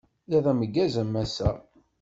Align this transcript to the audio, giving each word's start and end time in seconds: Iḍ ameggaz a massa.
Iḍ 0.37 0.45
ameggaz 0.51 0.95
a 1.01 1.03
massa. 1.05 1.51